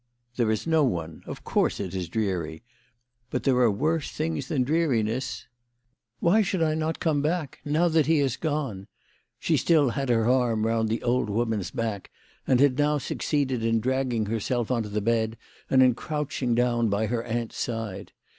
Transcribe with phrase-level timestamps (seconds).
[0.37, 1.21] ""There is no one.
[1.27, 2.63] Of course it is dreary.
[3.29, 5.45] But there are worse things than dreariness.""
[6.21, 8.87] Why should not I come back, now that he has gone?"
[9.39, 12.09] She still had her arm round the old woman's back,
[12.47, 15.37] and had now succeeded in dragging herself on to THE LADY OF LAUNAY.
[15.67, 18.11] 147 the bed and in crouching down by her aunt's side.